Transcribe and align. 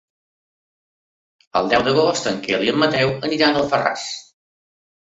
El 1.61 1.71
deu 1.75 1.85
d'agost 1.89 2.31
en 2.35 2.43
Quel 2.49 2.67
i 2.69 2.73
en 2.75 2.83
Mateu 2.87 3.17
aniran 3.31 3.63
a 3.63 3.65
Alfarràs. 3.65 4.13